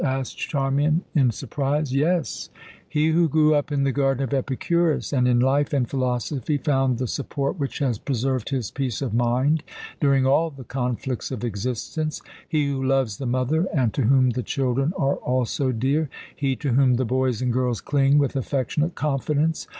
asked 0.03 0.35
Charmian 0.35 1.03
in 1.13 1.29
surprise. 1.29 1.93
"Yes, 1.93 2.49
he 2.89 3.09
who 3.09 3.29
grew 3.29 3.53
up 3.53 3.71
in 3.71 3.83
the 3.83 3.91
garden 3.91 4.23
of 4.23 4.33
Epicurus, 4.33 5.13
and 5.13 5.27
in 5.27 5.39
life 5.39 5.73
and 5.73 5.87
philosophy 5.87 6.57
found 6.57 6.97
the 6.97 7.05
support 7.05 7.59
which 7.59 7.77
has 7.77 7.99
preserved 7.99 8.49
his 8.49 8.71
peace 8.71 9.03
of 9.03 9.13
mind 9.13 9.61
during 9.99 10.25
all 10.25 10.49
the 10.49 10.63
conflicts 10.63 11.29
of 11.29 11.43
existence 11.43 12.19
he 12.49 12.65
who 12.67 12.83
loves 12.83 13.17
the 13.17 13.27
mother, 13.27 13.67
and 13.75 13.93
to 13.93 14.01
whom 14.01 14.31
the 14.31 14.41
children 14.41 14.91
are 14.97 15.17
also 15.17 15.71
dear 15.71 16.09
he 16.35 16.55
to 16.55 16.71
whom 16.71 16.95
the 16.95 17.05
boys 17.05 17.39
and 17.39 17.53
girls 17.53 17.79
cling 17.79 18.17
with 18.17 18.35
affectionate 18.35 18.95
confidence. 18.95 19.67